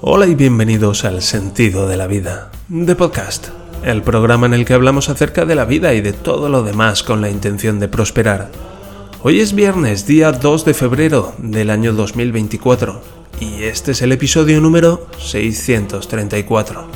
Hola 0.00 0.26
y 0.26 0.34
bienvenidos 0.34 1.04
al 1.04 1.22
Sentido 1.22 1.88
de 1.88 1.96
la 1.96 2.06
Vida, 2.06 2.50
de 2.68 2.94
podcast, 2.94 3.48
el 3.82 4.02
programa 4.02 4.44
en 4.46 4.52
el 4.54 4.64
que 4.64 4.74
hablamos 4.74 5.08
acerca 5.08 5.46
de 5.46 5.54
la 5.54 5.64
vida 5.64 5.94
y 5.94 6.02
de 6.02 6.12
todo 6.12 6.48
lo 6.48 6.62
demás 6.62 7.02
con 7.02 7.20
la 7.20 7.30
intención 7.30 7.80
de 7.80 7.88
prosperar. 7.88 8.50
Hoy 9.22 9.40
es 9.40 9.54
viernes, 9.54 10.06
día 10.06 10.32
2 10.32 10.64
de 10.66 10.74
febrero 10.74 11.34
del 11.38 11.70
año 11.70 11.94
2024, 11.94 13.00
y 13.40 13.62
este 13.62 13.92
es 13.92 14.02
el 14.02 14.12
episodio 14.12 14.60
número 14.60 15.08
634. 15.18 16.86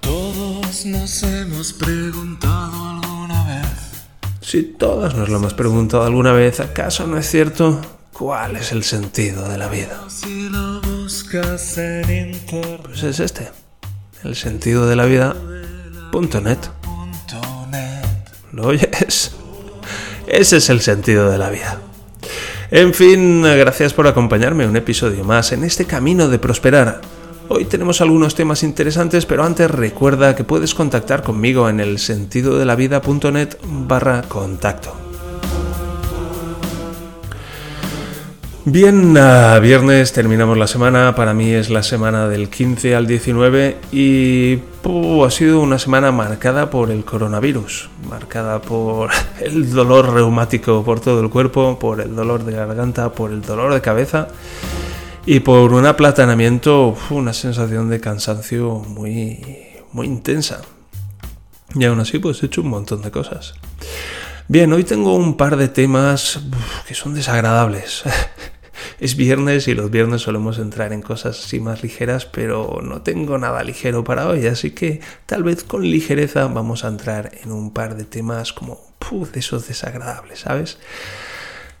Todos 0.00 0.84
nos 0.86 1.22
hemos 1.22 1.72
preguntado 1.74 2.88
alguna 2.88 3.44
vez. 3.44 3.68
Si 4.40 4.64
todos 4.64 5.14
nos 5.14 5.28
lo 5.28 5.36
hemos 5.36 5.54
preguntado 5.54 6.02
alguna 6.02 6.32
vez, 6.32 6.58
¿acaso 6.58 7.06
no 7.06 7.18
es 7.18 7.30
cierto? 7.30 7.80
¿Cuál 8.12 8.56
es 8.56 8.72
el 8.72 8.84
sentido 8.84 9.48
de 9.48 9.58
la 9.58 9.68
vida? 9.68 10.02
Si 11.14 11.28
lo 11.28 11.42
buscas 11.42 11.78
en 11.78 12.32
internet. 12.34 12.80
Pues 12.82 13.04
es 13.04 13.20
este, 13.20 13.48
el 14.24 14.34
sentido 14.34 14.88
de 14.88 14.96
la 14.96 15.04
vida. 15.04 15.36
Punto 16.10 16.40
net. 16.40 16.58
¿Lo 18.52 18.66
oyes? 18.66 19.32
Ese 20.26 20.56
es 20.56 20.70
el 20.70 20.80
sentido 20.80 21.30
de 21.30 21.38
la 21.38 21.50
vida. 21.50 21.78
En 22.72 22.94
fin, 22.94 23.42
gracias 23.42 23.92
por 23.92 24.08
acompañarme 24.08 24.66
un 24.66 24.76
episodio 24.76 25.22
más 25.22 25.52
en 25.52 25.62
este 25.62 25.84
camino 25.84 26.28
de 26.28 26.40
prosperar. 26.40 27.00
Hoy 27.48 27.66
tenemos 27.66 28.00
algunos 28.00 28.34
temas 28.34 28.64
interesantes, 28.64 29.24
pero 29.24 29.44
antes 29.44 29.70
recuerda 29.70 30.34
que 30.34 30.42
puedes 30.42 30.74
contactar 30.74 31.22
conmigo 31.22 31.68
en 31.68 31.78
el 31.78 32.00
sentido 32.00 32.58
de 32.58 32.64
la 32.64 32.74
vida.net 32.74 33.56
barra 33.62 34.22
contacto. 34.22 35.03
Bien, 38.66 39.14
a 39.18 39.58
viernes 39.58 40.14
terminamos 40.14 40.56
la 40.56 40.66
semana, 40.66 41.14
para 41.14 41.34
mí 41.34 41.52
es 41.52 41.68
la 41.68 41.82
semana 41.82 42.28
del 42.28 42.48
15 42.48 42.94
al 42.94 43.06
19 43.06 43.76
y 43.92 44.58
ha 45.22 45.30
sido 45.30 45.60
una 45.60 45.78
semana 45.78 46.12
marcada 46.12 46.70
por 46.70 46.90
el 46.90 47.04
coronavirus, 47.04 47.90
marcada 48.08 48.62
por 48.62 49.10
el 49.42 49.70
dolor 49.70 50.14
reumático 50.14 50.82
por 50.82 51.00
todo 51.00 51.20
el 51.20 51.28
cuerpo, 51.28 51.78
por 51.78 52.00
el 52.00 52.16
dolor 52.16 52.44
de 52.44 52.52
garganta, 52.52 53.12
por 53.12 53.32
el 53.32 53.42
dolor 53.42 53.74
de 53.74 53.82
cabeza 53.82 54.28
y 55.26 55.40
por 55.40 55.74
un 55.74 55.84
aplatanamiento, 55.84 56.96
una 57.10 57.34
sensación 57.34 57.90
de 57.90 58.00
cansancio 58.00 58.76
muy, 58.76 59.42
muy 59.92 60.06
intensa. 60.06 60.62
Y 61.74 61.84
aún 61.84 62.00
así 62.00 62.18
pues 62.18 62.42
he 62.42 62.46
hecho 62.46 62.62
un 62.62 62.68
montón 62.68 63.02
de 63.02 63.10
cosas. 63.10 63.56
Bien, 64.48 64.72
hoy 64.72 64.84
tengo 64.84 65.14
un 65.16 65.36
par 65.36 65.58
de 65.58 65.68
temas 65.68 66.40
que 66.88 66.94
son 66.94 67.12
desagradables. 67.12 68.04
es 69.04 69.16
viernes 69.16 69.68
y 69.68 69.74
los 69.74 69.90
viernes 69.90 70.22
solemos 70.22 70.58
entrar 70.58 70.94
en 70.94 71.02
cosas 71.02 71.38
así 71.38 71.60
más 71.60 71.82
ligeras, 71.82 72.24
pero 72.24 72.80
no 72.82 73.02
tengo 73.02 73.36
nada 73.36 73.62
ligero 73.62 74.02
para 74.02 74.26
hoy, 74.26 74.46
así 74.46 74.70
que 74.70 75.00
tal 75.26 75.42
vez 75.42 75.62
con 75.62 75.82
ligereza 75.82 76.46
vamos 76.46 76.84
a 76.84 76.88
entrar 76.88 77.32
en 77.42 77.52
un 77.52 77.70
par 77.70 77.96
de 77.96 78.04
temas 78.04 78.54
como 78.54 78.94
de 79.10 79.40
esos 79.40 79.68
desagradables, 79.68 80.40
¿sabes? 80.40 80.78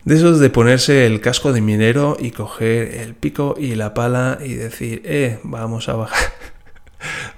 De 0.04 0.14
esos 0.14 0.40
de 0.40 0.50
ponerse 0.50 1.06
el 1.06 1.22
casco 1.22 1.54
de 1.54 1.62
minero 1.62 2.18
y 2.20 2.32
coger 2.32 2.96
el 2.96 3.14
pico 3.14 3.54
y 3.58 3.74
la 3.74 3.94
pala 3.94 4.38
y 4.44 4.52
decir, 4.52 5.00
eh, 5.06 5.38
vamos 5.42 5.88
a 5.88 5.94
bajar. 5.94 6.32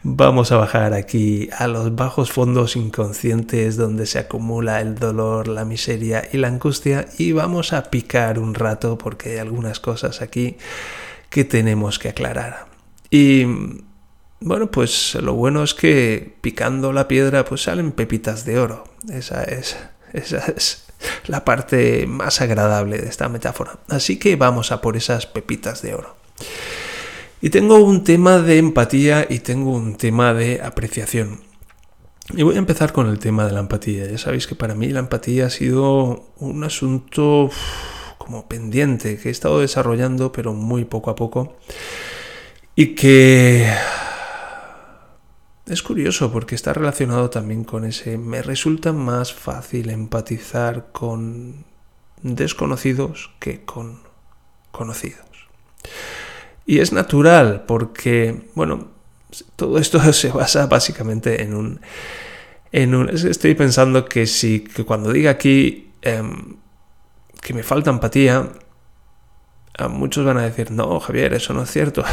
Vamos 0.03 0.53
a 0.53 0.57
bajar 0.57 0.95
aquí 0.95 1.49
a 1.57 1.67
los 1.67 1.95
bajos 1.95 2.31
fondos 2.31 2.77
inconscientes 2.77 3.77
donde 3.77 4.07
se 4.07 4.19
acumula 4.19 4.81
el 4.81 4.95
dolor, 4.95 5.49
la 5.49 5.65
miseria 5.65 6.29
y 6.33 6.39
la 6.39 6.49
angustia 6.49 7.07
y 7.19 7.33
vamos 7.33 7.73
a 7.73 7.91
picar 7.91 8.39
un 8.39 8.55
rato 8.55 8.99
porque 8.99 9.33
hay 9.33 9.39
algunas 9.39 9.81
cosas 9.81 10.23
aquí 10.23 10.57
que 11.31 11.45
tenemos 11.45 11.99
que 11.99 12.11
aclarar. 12.11 12.67
Y 13.11 13.45
bueno, 14.41 14.71
pues 14.71 15.15
lo 15.15 15.35
bueno 15.35 15.63
es 15.63 15.75
que 15.75 16.37
picando 16.41 16.93
la 16.93 17.09
piedra 17.09 17.45
pues 17.45 17.63
salen 17.63 17.93
pepitas 17.93 18.45
de 18.45 18.59
oro. 18.59 18.85
Esa 19.11 19.45
es, 19.45 19.77
esa 20.13 20.39
es 20.57 20.87
la 21.27 21.45
parte 21.45 22.07
más 22.07 22.41
agradable 22.41 22.99
de 22.99 23.09
esta 23.09 23.29
metáfora. 23.29 23.79
Así 23.89 24.19
que 24.19 24.37
vamos 24.37 24.73
a 24.73 24.81
por 24.81 24.97
esas 24.97 25.27
pepitas 25.27 25.83
de 25.83 25.95
oro. 25.95 26.17
Y 27.41 27.51
tengo 27.51 27.77
un 27.79 28.03
tema 28.03 28.39
de 28.39 28.59
empatía 28.59 29.27
y 29.29 29.41
tengo 29.41 29.73
un 29.73 29.97
tema 29.97 30.33
de 30.33 30.63
apreciación. 30.63 31.41
Y 32.35 32.43
voy 32.43 32.57
a 32.57 32.59
empezar 32.59 32.93
con 32.93 33.09
el 33.09 33.19
tema 33.19 33.47
de 33.47 33.53
la 33.53 33.61
empatía. 33.61 34.07
Ya 34.07 34.19
sabéis 34.19 34.47
que 34.47 34.55
para 34.55 34.75
mí 34.75 34.89
la 34.89 35.01
empatía 35.01 35.47
ha 35.47 35.51
sido 35.51 36.33
un 36.39 36.65
asunto 36.65 37.51
como 38.19 38.49
pendiente 38.49 39.19
que 39.19 39.29
he 39.29 39.33
estado 39.33 39.61
desarrollando 39.61 40.33
pero 40.33 40.55
muy 40.55 40.85
poco 40.85 41.11
a 41.11 41.15
poco. 41.15 41.57
Y 42.75 42.95
que 42.95 43.71
es 45.67 45.83
curioso 45.83 46.33
porque 46.33 46.55
está 46.55 46.73
relacionado 46.73 47.31
también 47.31 47.65
con 47.65 47.85
ese 47.85 48.19
me 48.19 48.43
resulta 48.43 48.93
más 48.93 49.33
fácil 49.33 49.91
empatizar 49.91 50.89
con 50.93 51.65
desconocidos 52.23 53.31
que 53.39 53.65
con 53.65 54.01
conocidos. 54.73 55.27
Y 56.67 56.81
es 56.81 56.93
natural 56.93 57.65
porque, 57.67 58.51
bueno, 58.55 58.89
todo 59.55 59.79
esto 59.79 60.01
se 60.13 60.31
basa 60.31 60.67
básicamente 60.67 61.43
en 61.43 61.55
un... 61.55 61.81
En 62.73 62.95
un 62.95 63.09
estoy 63.09 63.55
pensando 63.55 64.05
que 64.05 64.27
si 64.27 64.61
que 64.61 64.85
cuando 64.85 65.13
diga 65.13 65.31
aquí 65.31 65.93
em, 66.03 66.57
que 67.41 67.55
me 67.55 67.63
falta 67.63 67.91
empatía, 67.91 68.51
a 69.79 69.89
muchos 69.89 70.27
van 70.27 70.39
a 70.39 70.43
decir, 70.43 70.73
no, 70.73 70.99
Javier, 70.99 71.33
eso 71.33 71.55
no 71.55 71.63
es 71.63 71.71
cierto. 71.71 72.05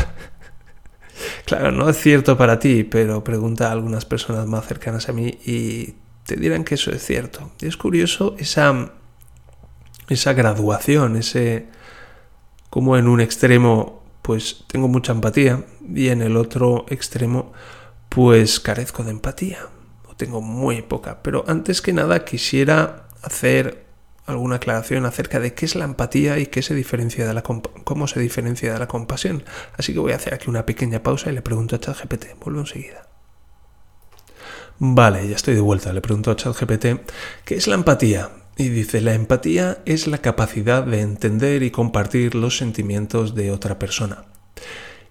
claro, 1.46 1.72
no 1.72 1.90
es 1.90 1.98
cierto 1.98 2.38
para 2.38 2.60
ti, 2.60 2.84
pero 2.84 3.24
pregunta 3.24 3.70
a 3.70 3.72
algunas 3.72 4.06
personas 4.06 4.46
más 4.46 4.68
cercanas 4.68 5.10
a 5.10 5.14
mí 5.14 5.40
y 5.44 5.96
te 6.26 6.36
dirán 6.36 6.64
que 6.64 6.76
eso 6.76 6.92
es 6.92 7.04
cierto. 7.04 7.52
Y 7.60 7.66
es 7.66 7.78
curioso 7.78 8.36
esa, 8.38 8.92
esa 10.08 10.34
graduación, 10.34 11.16
ese 11.16 11.68
como 12.70 12.98
en 12.98 13.08
un 13.08 13.22
extremo 13.22 14.03
pues 14.24 14.64
tengo 14.68 14.88
mucha 14.88 15.12
empatía 15.12 15.64
y 15.94 16.08
en 16.08 16.24
el 16.24 16.38
otro 16.38 16.86
extremo 16.90 17.52
pues 18.10 18.60
carezco 18.60 19.04
de 19.04 19.12
empatía 19.12 19.60
o 20.10 20.16
tengo 20.16 20.42
muy 20.42 20.82
poca. 20.82 21.22
Pero 21.22 21.44
antes 21.48 21.82
que 21.82 21.94
nada 21.94 22.26
quisiera 22.26 23.08
hacer 23.22 23.84
alguna 24.26 24.56
aclaración 24.56 25.06
acerca 25.06 25.40
de 25.40 25.54
qué 25.54 25.66
es 25.66 25.76
la 25.76 25.84
empatía 25.84 26.40
y 26.40 26.48
qué 26.48 26.62
se 26.62 26.74
diferencia 26.74 27.28
de 27.28 27.34
la 27.34 27.44
cómo 27.44 28.08
se 28.08 28.20
diferencia 28.22 28.74
de 28.74 28.80
la 28.80 28.88
compasión. 28.88 29.44
Así 29.78 29.94
que 29.94 30.00
voy 30.00 30.14
a 30.14 30.16
hacer 30.16 30.34
aquí 30.34 30.50
una 30.50 30.66
pequeña 30.66 31.04
pausa 31.04 31.30
y 31.30 31.34
le 31.34 31.42
pregunto 31.42 31.76
a 31.76 31.80
ChatGPT. 31.80 32.40
Vuelvo 32.40 32.62
enseguida. 32.62 33.10
Vale, 34.80 35.28
ya 35.28 35.36
estoy 35.36 35.56
de 35.56 35.62
vuelta. 35.62 35.92
Le 35.92 36.02
pregunto 36.02 36.32
a 36.32 36.36
ChatGPT 36.36 36.86
qué 37.44 37.56
es 37.56 37.68
la 37.68 37.76
empatía. 37.76 38.30
Y 38.58 38.70
dice, 38.70 39.02
la 39.02 39.14
empatía 39.14 39.80
es 39.86 40.08
la 40.08 40.20
capacidad 40.20 40.84
de 40.84 41.02
entender 41.02 41.64
y 41.64 41.72
compartir 41.72 42.36
los 42.36 42.58
sentimientos 42.58 43.34
de 43.34 43.52
otra 43.52 43.80
persona. 43.80 44.26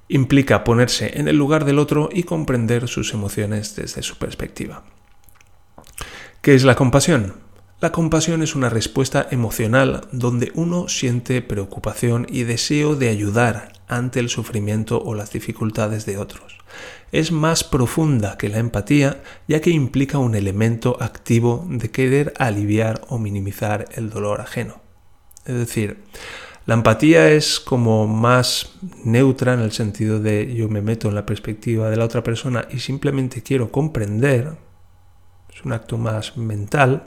Implica 0.08 0.62
ponerse 0.62 1.19
en 1.19 1.26
el 1.26 1.36
lugar 1.36 1.64
del 1.64 1.78
otro 1.78 2.08
y 2.12 2.22
comprender 2.22 2.86
sus 2.86 3.14
emociones 3.14 3.75
desde 3.75 4.03
su 4.03 4.16
perspectiva. 4.16 4.84
¿Qué 6.41 6.54
es 6.54 6.64
la 6.64 6.75
compasión? 6.75 7.34
La 7.80 7.91
compasión 7.91 8.42
es 8.42 8.54
una 8.54 8.69
respuesta 8.69 9.26
emocional 9.32 10.03
donde 10.12 10.53
uno 10.54 10.86
siente 10.88 11.42
preocupación 11.42 12.26
y 12.28 12.44
deseo 12.44 12.94
de 12.94 13.09
ayudar 13.09 13.72
ante 13.97 14.20
el 14.20 14.28
sufrimiento 14.28 15.03
o 15.03 15.14
las 15.14 15.32
dificultades 15.32 16.06
de 16.06 16.19
otros. 16.19 16.58
Es 17.10 17.32
más 17.32 17.64
profunda 17.64 18.38
que 18.38 18.48
la 18.48 18.58
empatía 18.58 19.22
ya 19.47 19.60
que 19.60 19.70
implica 19.70 20.19
un 20.19 20.34
elemento 20.34 20.97
activo 21.00 21.66
de 21.69 21.91
querer 21.91 22.32
aliviar 22.38 23.03
o 23.08 23.19
minimizar 23.19 23.86
el 23.92 24.10
dolor 24.10 24.41
ajeno. 24.41 24.80
Es 25.44 25.54
decir, 25.54 26.04
la 26.64 26.75
empatía 26.75 27.30
es 27.30 27.58
como 27.58 28.06
más 28.06 28.75
neutra 29.04 29.54
en 29.54 29.60
el 29.60 29.72
sentido 29.72 30.20
de 30.20 30.54
yo 30.54 30.68
me 30.68 30.80
meto 30.80 31.09
en 31.09 31.16
la 31.16 31.27
perspectiva 31.27 31.91
de 31.91 31.97
la 31.97 32.04
otra 32.04 32.22
persona 32.22 32.66
y 32.71 32.78
simplemente 32.78 33.42
quiero 33.42 33.72
comprender, 33.72 34.53
es 35.53 35.65
un 35.65 35.72
acto 35.72 35.98
más 35.98 36.36
mental, 36.36 37.03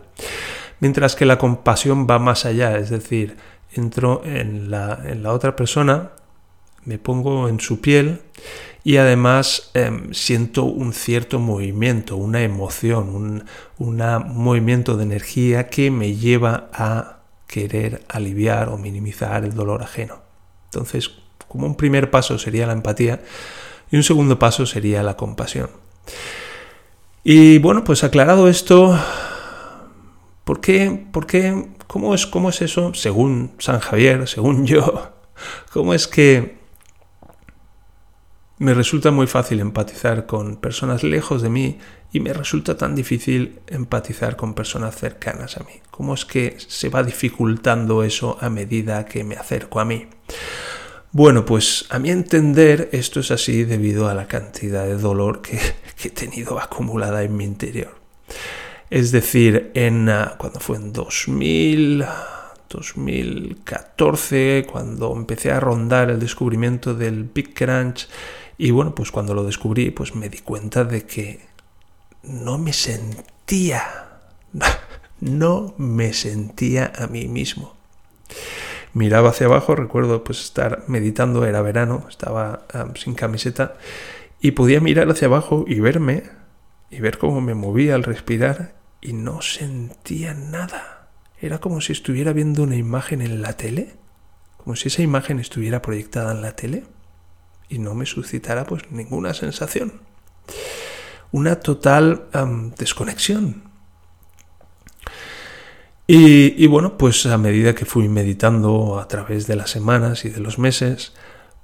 mientras 0.81 1.15
que 1.15 1.25
la 1.25 1.37
compasión 1.37 2.05
va 2.05 2.19
más 2.19 2.45
allá, 2.45 2.77
es 2.77 2.89
decir, 2.89 3.37
entro 3.73 4.21
en 4.25 4.69
la, 4.69 5.01
en 5.05 5.23
la 5.23 5.31
otra 5.31 5.55
persona, 5.55 6.11
me 6.85 6.97
pongo 6.97 7.49
en 7.49 7.59
su 7.59 7.81
piel 7.81 8.21
y 8.83 8.97
además 8.97 9.71
em, 9.73 10.13
siento 10.13 10.63
un 10.63 10.93
cierto 10.93 11.39
movimiento, 11.39 12.17
una 12.17 12.41
emoción, 12.43 13.43
un 13.77 14.03
movimiento 14.27 14.95
de 14.95 15.03
energía 15.03 15.67
que 15.67 15.91
me 15.91 16.15
lleva 16.15 16.69
a 16.73 17.19
querer 17.47 18.03
aliviar 18.07 18.69
o 18.69 18.77
minimizar 18.77 19.43
el 19.43 19.53
dolor 19.53 19.83
ajeno. 19.83 20.21
Entonces, 20.65 21.11
como 21.47 21.67
un 21.67 21.75
primer 21.75 22.11
paso 22.11 22.37
sería 22.37 22.67
la 22.67 22.73
empatía 22.73 23.21
y 23.91 23.97
un 23.97 24.03
segundo 24.03 24.37
paso 24.37 24.65
sería 24.65 25.03
la 25.03 25.17
compasión. 25.17 25.69
Y 27.23 27.57
bueno, 27.57 27.83
pues 27.83 28.03
aclarado 28.03 28.47
esto, 28.47 28.95
¿Por 30.45 30.61
qué? 30.61 31.05
¿Por 31.11 31.25
qué? 31.25 31.69
¿Cómo 31.87 32.13
es, 32.13 32.27
cómo 32.27 32.49
es 32.49 32.61
eso? 32.61 32.93
Según 32.93 33.53
San 33.57 33.79
Javier, 33.79 34.27
según 34.27 34.65
yo, 34.67 35.11
¿cómo 35.73 35.93
es 35.93 36.07
que 36.07 36.59
Me 38.57 38.73
resulta 38.73 39.11
muy 39.11 39.27
fácil 39.27 39.59
empatizar 39.59 40.25
con 40.25 40.55
personas 40.55 41.03
lejos 41.03 41.41
de 41.41 41.49
mí 41.49 41.77
y 42.13 42.21
me 42.21 42.31
resulta 42.31 42.77
tan 42.77 42.95
difícil 42.95 43.59
empatizar 43.67 44.37
con 44.37 44.53
personas 44.53 44.95
cercanas 44.95 45.57
a 45.57 45.63
mí. 45.65 45.81
¿Cómo 45.91 46.13
es 46.13 46.23
que 46.23 46.55
se 46.65 46.87
va 46.87 47.03
dificultando 47.03 48.03
eso 48.03 48.37
a 48.39 48.49
medida 48.49 49.05
que 49.05 49.25
me 49.25 49.35
acerco 49.35 49.81
a 49.81 49.85
mí? 49.85 50.07
Bueno, 51.11 51.45
pues 51.45 51.85
a 51.89 51.99
mi 51.99 52.11
entender 52.11 52.87
esto 52.93 53.19
es 53.19 53.31
así 53.31 53.65
debido 53.65 54.07
a 54.07 54.13
la 54.13 54.27
cantidad 54.27 54.85
de 54.85 54.95
dolor 54.95 55.41
que, 55.41 55.59
he 56.05 56.09
tenido 56.09 56.57
acumulada 56.57 57.23
en 57.23 57.35
mi 57.35 57.43
interior. 57.43 57.99
Es 58.89 59.11
decir, 59.11 59.71
en 59.73 60.07
ah, 60.07 60.35
cuando 60.37 60.61
fue 60.61 60.77
en 60.77 60.93
2000, 60.93 62.05
2014, 62.69 64.65
cuando 64.71 65.13
empecé 65.13 65.51
a 65.51 65.59
rondar 65.59 66.09
el 66.09 66.19
descubrimiento 66.19 66.93
del 66.93 67.23
Big 67.23 67.53
Crunch, 67.53 68.07
y 68.57 68.71
bueno, 68.71 68.95
pues 68.95 69.11
cuando 69.11 69.33
lo 69.33 69.43
descubrí, 69.43 69.91
pues 69.91 70.15
me 70.15 70.29
di 70.29 70.39
cuenta 70.39 70.83
de 70.83 71.05
que 71.05 71.45
no 72.23 72.57
me 72.57 72.73
sentía, 72.73 73.83
no 75.19 75.73
me 75.77 76.13
sentía 76.13 76.91
a 76.97 77.07
mí 77.07 77.27
mismo 77.27 77.75
miraba 78.95 79.29
hacia 79.29 79.45
abajo, 79.45 79.75
recuerdo 79.75 80.23
pues 80.23 80.41
estar 80.41 80.85
meditando, 80.87 81.45
era 81.45 81.61
verano, 81.61 82.05
estaba 82.09 82.65
sin 82.95 83.13
camiseta 83.13 83.75
y 84.39 84.51
podía 84.51 84.79
mirar 84.79 85.09
hacia 85.09 85.27
abajo 85.27 85.65
y 85.67 85.79
verme 85.81 86.23
y 86.89 87.01
ver 87.01 87.17
cómo 87.17 87.41
me 87.41 87.53
movía 87.53 87.93
al 87.93 88.03
respirar 88.03 88.73
y 89.01 89.13
no 89.13 89.41
sentía 89.41 90.33
nada. 90.33 91.09
Era 91.41 91.59
como 91.59 91.81
si 91.81 91.91
estuviera 91.91 92.31
viendo 92.31 92.63
una 92.63 92.77
imagen 92.77 93.21
en 93.21 93.41
la 93.41 93.53
tele, 93.53 93.95
como 94.57 94.77
si 94.77 94.87
esa 94.87 95.01
imagen 95.01 95.39
estuviera 95.39 95.81
proyectada 95.81 96.31
en 96.31 96.41
la 96.41 96.55
tele 96.55 96.85
y 97.69 97.79
no 97.79 97.95
me 97.95 98.05
suscitara 98.05 98.65
pues 98.65 98.83
ninguna 98.91 99.33
sensación. 99.33 100.01
Una 101.31 101.59
total 101.59 102.27
desconexión 102.77 103.63
y, 106.07 106.67
bueno, 106.67 106.97
pues 106.97 107.25
a 107.25 107.37
medida 107.37 107.73
que 107.73 107.85
fui 107.85 108.07
meditando 108.07 108.99
a 108.99 109.07
través 109.07 109.47
de 109.47 109.55
las 109.55 109.71
semanas 109.71 110.23
y 110.23 110.29
de 110.29 110.39
los 110.39 110.59
meses, 110.59 111.13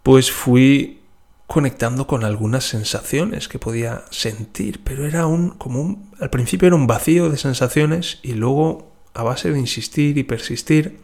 pues 0.02 0.32
fui 0.32 1.02
conectando 1.46 2.08
con 2.08 2.24
algunas 2.24 2.64
sensaciones 2.64 3.48
que 3.48 3.60
podía 3.60 4.04
sentir, 4.10 4.82
pero 4.84 5.06
era 5.06 5.28
un 5.28 5.50
como 5.50 5.82
un, 5.82 6.12
al 6.20 6.30
principio 6.30 6.68
era 6.68 6.78
un 6.78 6.88
vacío 6.88 7.30
de 7.30 7.38
sensaciones 7.38 8.20
y 8.24 8.34
luego 8.34 8.90
a 9.14 9.24
base 9.24 9.52
de 9.52 9.60
insistir 9.60 10.18
y 10.18 10.24
persistir 10.24 11.00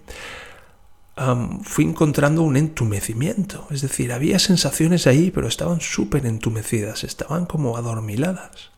fui 1.63 1.85
encontrando 1.85 2.43
un 2.43 2.57
entumecimiento, 2.57 3.67
es 3.71 3.81
decir, 3.81 4.13
había 4.13 4.37
sensaciones 4.37 5.07
ahí, 5.07 5.31
pero 5.31 5.47
estaban 5.47 5.81
súper 5.81 6.25
entumecidas, 6.25 7.03
estaban 7.03 7.45
como 7.45 7.75
adormiladas. 7.75 8.71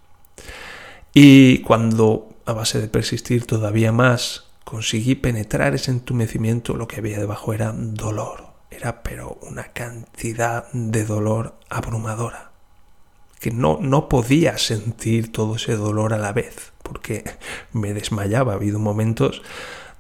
Y 1.14 1.60
cuando 1.60 2.30
a 2.46 2.54
base 2.54 2.80
de 2.80 2.88
persistir 2.88 3.46
todavía 3.46 3.92
más 3.92 4.46
conseguí 4.64 5.16
penetrar 5.16 5.76
ese 5.76 5.92
entumecimiento, 5.92 6.76
lo 6.76 6.88
que 6.88 6.98
había 6.98 7.20
debajo 7.20 7.54
era 7.54 7.74
dolor. 7.74 8.50
Era 8.72 9.02
pero 9.04 9.40
una 9.42 9.64
cantidad 9.74 10.72
de 10.72 11.04
dolor 11.04 11.56
abrumadora. 11.70 12.52
Que 13.40 13.52
no, 13.52 13.80
no 13.82 14.10
podía 14.10 14.58
sentir 14.58 15.32
todo 15.32 15.56
ese 15.56 15.76
dolor 15.76 16.14
a 16.14 16.18
la 16.18 16.34
vez, 16.34 16.72
porque 16.84 17.24
me 17.74 17.94
desmayaba. 17.94 18.54
Ha 18.54 18.56
habido 18.56 18.80
momentos 18.80 19.42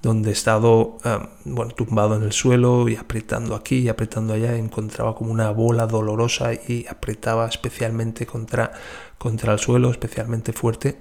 donde 0.02 0.30
he 0.30 0.34
estado 0.34 0.98
bueno, 1.46 1.74
tumbado 1.74 2.16
en 2.16 2.24
el 2.24 2.32
suelo 2.32 2.88
y 2.88 2.96
apretando 2.96 3.56
aquí 3.56 3.80
y 3.80 3.90
apretando 3.90 4.34
allá, 4.34 4.56
encontraba 4.56 5.16
como 5.16 5.32
una 5.32 5.52
bola 5.52 5.88
dolorosa 5.88 6.54
y 6.54 6.86
apretaba 6.88 7.48
especialmente 7.48 8.26
contra, 8.26 8.72
contra 9.18 9.54
el 9.54 9.60
suelo, 9.60 9.92
especialmente 9.92 10.54
fuerte, 10.54 11.00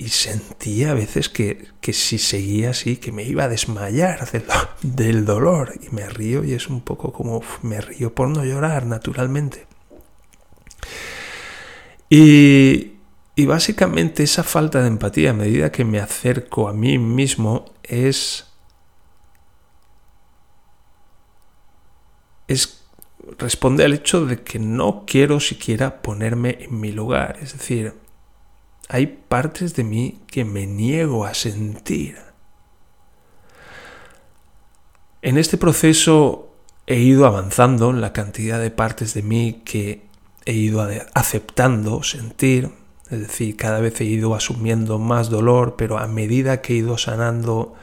y 0.00 0.10
sentía 0.10 0.92
a 0.92 0.94
veces 0.94 1.28
que, 1.28 1.66
si 1.92 2.18
seguía 2.18 2.70
así, 2.70 2.98
que 2.98 3.10
me 3.10 3.24
iba 3.24 3.44
a 3.44 3.48
desmayar 3.48 4.28
del, 4.82 5.24
dolor. 5.24 5.74
Y 5.82 5.92
me 5.92 6.08
río 6.08 6.44
y 6.44 6.52
es 6.52 6.68
un 6.68 6.82
poco 6.82 7.12
como 7.12 7.42
me 7.62 7.80
río 7.80 8.14
por 8.14 8.28
no 8.28 8.44
llorar, 8.44 8.86
naturalmente. 8.86 9.66
Y, 12.08 12.97
y 13.38 13.46
básicamente 13.46 14.24
esa 14.24 14.42
falta 14.42 14.82
de 14.82 14.88
empatía 14.88 15.30
a 15.30 15.32
medida 15.32 15.70
que 15.70 15.84
me 15.84 16.00
acerco 16.00 16.68
a 16.68 16.72
mí 16.72 16.98
mismo 16.98 17.66
es... 17.84 18.48
es 22.48 22.82
responde 23.38 23.84
al 23.84 23.94
hecho 23.94 24.26
de 24.26 24.42
que 24.42 24.58
no 24.58 25.04
quiero 25.06 25.38
siquiera 25.38 26.02
ponerme 26.02 26.58
en 26.62 26.80
mi 26.80 26.90
lugar. 26.90 27.38
Es 27.40 27.52
decir, 27.52 27.94
hay 28.88 29.06
partes 29.06 29.76
de 29.76 29.84
mí 29.84 30.20
que 30.26 30.44
me 30.44 30.66
niego 30.66 31.24
a 31.24 31.32
sentir. 31.32 32.18
En 35.22 35.38
este 35.38 35.58
proceso 35.58 36.56
he 36.88 36.96
ido 36.96 37.24
avanzando 37.24 37.90
en 37.90 38.00
la 38.00 38.12
cantidad 38.12 38.58
de 38.58 38.72
partes 38.72 39.14
de 39.14 39.22
mí 39.22 39.62
que 39.64 40.08
he 40.44 40.54
ido 40.54 40.84
aceptando 41.14 42.02
sentir, 42.02 42.72
es 43.10 43.20
decir, 43.20 43.56
cada 43.56 43.80
vez 43.80 44.00
he 44.00 44.04
ido 44.04 44.34
asumiendo 44.34 44.98
más 44.98 45.30
dolor, 45.30 45.76
pero 45.76 45.98
a 45.98 46.06
medida 46.06 46.60
que 46.60 46.74
he 46.74 46.76
ido 46.76 46.98
sanando, 46.98 47.74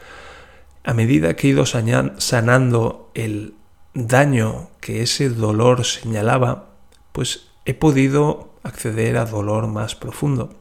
a 0.83 0.93
medida 0.93 1.35
que 1.35 1.47
he 1.47 1.51
ido 1.51 1.65
sanando 1.65 3.11
el 3.13 3.55
daño 3.93 4.69
que 4.81 5.01
ese 5.01 5.29
dolor 5.29 5.85
señalaba, 5.85 6.69
pues 7.11 7.47
he 7.65 7.73
podido 7.73 8.53
acceder 8.63 9.17
a 9.17 9.25
dolor 9.25 9.67
más 9.67 9.95
profundo 9.95 10.55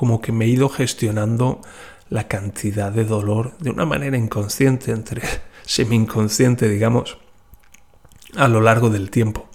como 0.00 0.22
que 0.22 0.32
me 0.32 0.46
he 0.46 0.48
ido 0.48 0.70
gestionando 0.70 1.60
la 2.08 2.26
cantidad 2.26 2.90
de 2.90 3.04
dolor 3.04 3.56
de 3.58 3.68
una 3.68 3.84
manera 3.84 4.16
inconsciente, 4.16 4.92
entre 4.92 5.20
semi-inconsciente, 5.66 6.68
digamos, 6.70 7.18
a 8.34 8.48
lo 8.48 8.62
largo 8.62 8.88
del 8.88 9.10
tiempo. 9.10 9.46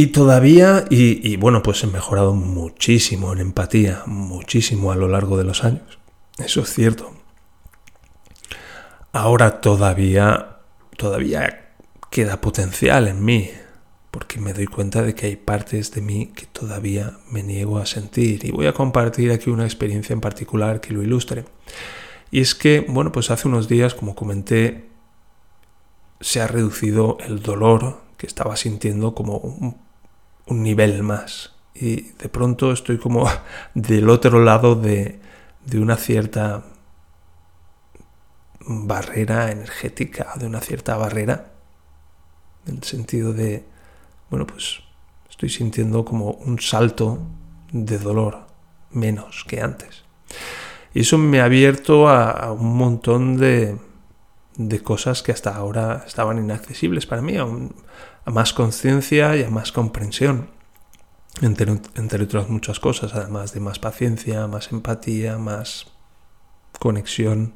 Y 0.00 0.12
todavía, 0.12 0.84
y, 0.90 1.36
bueno, 1.38 1.60
pues 1.60 1.82
he 1.82 1.88
mejorado 1.88 2.32
muchísimo 2.32 3.32
en 3.32 3.40
empatía, 3.40 4.04
muchísimo 4.06 4.92
a 4.92 4.94
lo 4.94 5.08
largo 5.08 5.36
de 5.36 5.42
los 5.42 5.64
años. 5.64 5.98
Eso 6.38 6.60
es 6.60 6.72
cierto. 6.72 7.10
Ahora 9.10 9.60
todavía, 9.60 10.58
todavía 10.96 11.72
queda 12.12 12.40
potencial 12.40 13.08
en 13.08 13.24
mí 13.24 13.50
porque 14.12 14.38
me 14.38 14.52
doy 14.52 14.68
cuenta 14.68 15.02
de 15.02 15.16
que 15.16 15.26
hay 15.26 15.34
partes 15.34 15.90
de 15.90 16.00
mí 16.00 16.26
que 16.26 16.46
todavía 16.46 17.18
me 17.28 17.42
niego 17.42 17.78
a 17.78 17.84
sentir. 17.84 18.44
Y 18.44 18.52
voy 18.52 18.68
a 18.68 18.74
compartir 18.74 19.32
aquí 19.32 19.50
una 19.50 19.64
experiencia 19.64 20.12
en 20.12 20.20
particular 20.20 20.80
que 20.80 20.94
lo 20.94 21.02
ilustre. 21.02 21.44
Y 22.30 22.40
es 22.40 22.54
que, 22.54 22.86
bueno, 22.88 23.10
pues 23.10 23.32
hace 23.32 23.48
unos 23.48 23.66
días, 23.66 23.96
como 23.96 24.14
comenté, 24.14 24.90
se 26.20 26.40
ha 26.40 26.46
reducido 26.46 27.18
el 27.26 27.42
dolor 27.42 28.06
que 28.16 28.28
estaba 28.28 28.56
sintiendo 28.56 29.16
como 29.16 29.38
un, 29.38 29.87
nivel 30.50 31.02
más. 31.02 31.54
Y 31.74 32.12
de 32.12 32.28
pronto 32.28 32.72
estoy 32.72 32.98
como 32.98 33.28
del 33.74 34.08
otro 34.08 34.42
lado 34.42 34.74
de, 34.74 35.20
de 35.64 35.80
una 35.80 35.96
cierta 35.96 36.64
barrera 38.60 39.50
energética, 39.50 40.34
de 40.36 40.46
una 40.46 40.60
cierta 40.60 40.96
barrera, 40.96 41.52
en 42.66 42.76
el 42.76 42.82
sentido 42.82 43.32
de 43.32 43.64
bueno, 44.30 44.46
pues 44.46 44.80
estoy 45.30 45.48
sintiendo 45.48 46.04
como 46.04 46.32
un 46.32 46.60
salto 46.60 47.18
de 47.72 47.98
dolor 47.98 48.46
menos 48.90 49.44
que 49.46 49.60
antes. 49.60 50.04
Y 50.94 51.00
eso 51.00 51.18
me 51.18 51.40
ha 51.40 51.44
abierto 51.44 52.08
a, 52.08 52.52
un 52.52 52.76
montón 52.76 53.36
de, 53.36 53.76
de, 54.56 54.80
cosas 54.82 55.22
que 55.22 55.32
hasta 55.32 55.54
ahora 55.54 56.04
estaban 56.06 56.38
inaccesibles 56.38 57.06
para 57.06 57.22
mí, 57.22 57.36
a, 57.36 57.46
más 58.30 58.52
conciencia 58.52 59.36
y 59.36 59.42
a 59.42 59.50
más 59.50 59.72
comprensión, 59.72 60.48
entre, 61.40 61.80
entre 61.94 62.24
otras 62.24 62.48
muchas 62.48 62.80
cosas, 62.80 63.14
además 63.14 63.52
de 63.52 63.60
más 63.60 63.78
paciencia, 63.78 64.46
más 64.46 64.72
empatía, 64.72 65.38
más 65.38 65.86
conexión. 66.78 67.54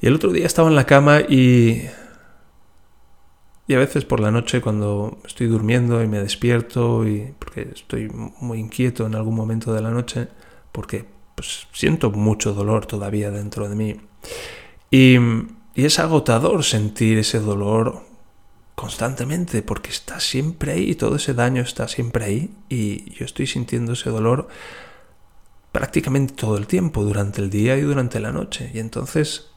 Y 0.00 0.06
el 0.06 0.14
otro 0.14 0.32
día 0.32 0.46
estaba 0.46 0.68
en 0.68 0.76
la 0.76 0.86
cama 0.86 1.20
y 1.20 1.88
y 3.66 3.74
a 3.74 3.78
veces 3.78 4.04
por 4.04 4.20
la 4.20 4.30
noche 4.30 4.60
cuando 4.60 5.18
estoy 5.24 5.46
durmiendo 5.46 6.02
y 6.02 6.06
me 6.06 6.20
despierto 6.20 7.08
y 7.08 7.34
porque 7.38 7.70
estoy 7.74 8.08
muy 8.08 8.58
inquieto 8.58 9.06
en 9.06 9.14
algún 9.14 9.34
momento 9.34 9.72
de 9.72 9.80
la 9.80 9.90
noche 9.90 10.28
porque 10.70 11.06
pues, 11.34 11.66
siento 11.72 12.10
mucho 12.10 12.52
dolor 12.52 12.84
todavía 12.84 13.30
dentro 13.30 13.68
de 13.68 13.74
mí. 13.74 13.96
Y, 14.90 15.16
y 15.74 15.84
es 15.84 15.98
agotador 15.98 16.62
sentir 16.62 17.16
ese 17.18 17.40
dolor 17.40 18.02
constantemente 18.74 19.62
porque 19.62 19.90
está 19.90 20.20
siempre 20.20 20.72
ahí, 20.72 20.94
todo 20.94 21.16
ese 21.16 21.34
daño 21.34 21.62
está 21.62 21.88
siempre 21.88 22.24
ahí 22.24 22.54
y 22.68 23.12
yo 23.14 23.24
estoy 23.24 23.46
sintiendo 23.46 23.92
ese 23.92 24.10
dolor 24.10 24.48
prácticamente 25.72 26.34
todo 26.34 26.56
el 26.56 26.66
tiempo, 26.66 27.02
durante 27.02 27.40
el 27.40 27.50
día 27.50 27.76
y 27.76 27.80
durante 27.80 28.20
la 28.20 28.30
noche. 28.30 28.70
Y 28.72 28.78
entonces 28.78 29.50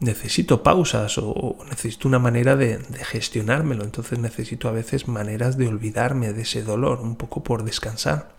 necesito 0.00 0.62
pausas 0.62 1.18
o 1.18 1.58
necesito 1.68 2.08
una 2.08 2.18
manera 2.18 2.56
de, 2.56 2.78
de, 2.78 3.04
gestionármelo. 3.04 3.84
Entonces 3.84 4.18
necesito 4.18 4.68
a 4.68 4.72
veces 4.72 5.06
maneras 5.06 5.58
de 5.58 5.68
olvidarme 5.68 6.32
de 6.32 6.42
ese 6.42 6.62
dolor, 6.62 7.00
un 7.02 7.16
poco 7.16 7.42
por 7.42 7.62
descansar. 7.62 8.34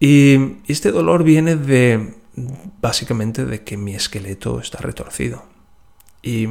Y 0.00 0.58
este 0.70 0.92
dolor 0.92 1.24
viene 1.24 1.56
de 1.56 2.14
básicamente 2.80 3.44
de 3.44 3.64
que 3.64 3.76
mi 3.76 3.94
esqueleto 3.94 4.60
está 4.60 4.78
retorcido. 4.78 5.44
Y 6.22 6.48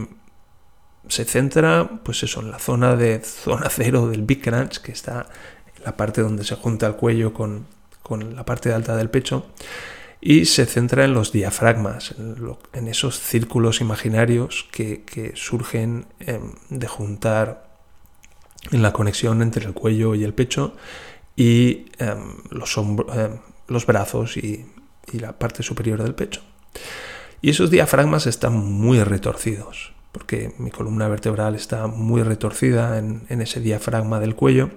se 1.09 1.25
centra, 1.25 1.89
pues 2.03 2.23
eso, 2.23 2.41
en 2.41 2.51
la 2.51 2.59
zona 2.59 2.95
de 2.95 3.19
zona 3.19 3.69
cero 3.69 4.07
del 4.07 4.23
Big 4.23 4.41
Crunch, 4.41 4.79
que 4.79 4.91
está 4.91 5.27
en 5.77 5.83
la 5.83 5.95
parte 5.95 6.21
donde 6.21 6.43
se 6.43 6.55
junta 6.55 6.87
el 6.87 6.95
cuello 6.95 7.33
con, 7.33 7.65
con 8.03 8.35
la 8.35 8.45
parte 8.45 8.73
alta 8.73 8.95
del 8.95 9.09
pecho, 9.09 9.45
y 10.19 10.45
se 10.45 10.65
centra 10.65 11.05
en 11.05 11.13
los 11.13 11.31
diafragmas, 11.31 12.15
en, 12.73 12.87
esos 12.87 13.19
círculos 13.19 13.81
imaginarios 13.81 14.67
que, 14.71 15.03
que 15.03 15.33
surgen 15.35 16.07
em, 16.19 16.53
de 16.69 16.87
juntar 16.87 17.67
en 18.71 18.81
la 18.81 18.93
conexión 18.93 19.41
entre 19.41 19.65
el 19.65 19.73
cuello 19.73 20.15
y 20.15 20.23
el 20.23 20.33
pecho 20.33 20.75
y 21.35 21.85
em, 21.99 22.37
los, 22.49 22.75
em, 22.77 22.97
los 23.67 23.85
brazos 23.85 24.37
y, 24.37 24.65
y 25.13 25.19
la 25.19 25.37
parte 25.37 25.61
superior 25.61 26.01
del 26.01 26.15
pecho. 26.15 26.41
Y 27.41 27.51
esos 27.51 27.69
diafragmas 27.69 28.25
están 28.25 28.57
muy 28.57 29.03
retorcidos 29.03 29.96
porque 30.11 30.53
mi 30.57 30.71
columna 30.71 31.07
vertebral 31.07 31.55
está 31.55 31.87
muy 31.87 32.23
retorcida 32.23 32.97
en, 32.97 33.25
ese 33.41 33.59
diafragma 33.59 34.19
del 34.19 34.35
cuello 34.35 34.71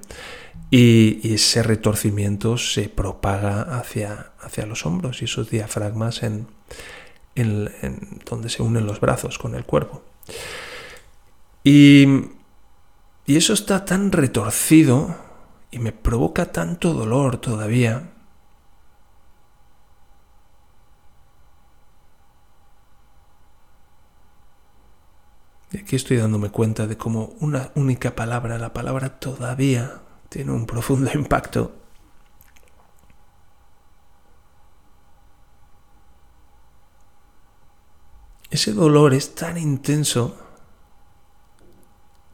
y, 0.71 1.33
ese 1.35 1.63
retorcimiento 1.63 2.59
se 2.59 2.89
propaga 2.89 3.63
hacia, 3.79 4.33
hacia 4.41 4.67
los 4.67 4.87
hombros 4.87 5.23
y 5.23 5.25
esos 5.25 5.51
diafragmas 5.51 6.23
en, 6.23 6.47
donde 8.29 8.51
se 8.51 8.63
unen 8.63 8.87
los 8.87 9.01
brazos 9.01 9.39
con 9.39 9.55
el 9.55 9.65
cuerpo. 9.65 10.03
Y, 11.65 12.07
y 13.27 13.37
eso 13.37 13.53
está 13.53 13.85
tan 13.85 14.13
retorcido 14.13 15.17
y 15.71 15.79
me 15.79 15.93
provoca 15.93 16.53
tanto 16.53 16.93
dolor 16.93 17.39
todavía 17.39 18.11
Y 25.73 25.79
aquí 25.79 25.97
estoy 25.97 26.17
dándome 26.17 26.51
cuenta 26.51 26.87
de 26.87 26.97
cómo 26.97 27.35
una 27.41 27.71
única 27.75 28.17
palabra, 28.17 28.59
la 28.59 28.73
palabra 28.73 29.21
todavía, 29.21 30.03
tiene 30.29 30.53
un 30.53 30.67
profundo 30.67 31.11
impacto. 31.15 31.73
Ese 38.51 38.73
dolor 38.73 39.15
es 39.15 39.37
tan 39.37 39.57
intenso 39.59 40.37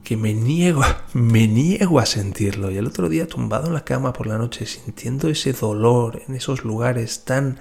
que 0.03 0.17
me 0.17 0.33
niego, 0.33 0.83
me 1.13 1.47
niego 1.47 1.99
a 1.99 2.07
sentirlo. 2.07 2.71
Y 2.71 2.79
el 2.79 2.87
otro 2.87 3.11
día 3.11 3.27
tumbado 3.27 3.67
en 3.67 3.75
la 3.75 3.85
cama 3.85 4.15
por 4.15 4.27
la 4.27 4.39
noche, 4.39 4.65
sintiendo 4.65 5.29
ese 5.29 5.53
dolor 5.53 6.23
en 6.27 6.37
esos 6.37 6.65
lugares 6.65 7.25
tan... 7.25 7.59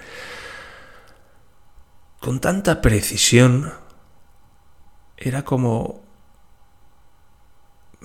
con 2.22 2.40
tanta 2.40 2.82
precisión, 2.82 3.74
era 5.18 5.44
como 5.44 6.04